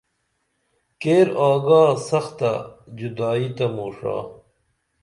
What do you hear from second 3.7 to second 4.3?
موں ݜا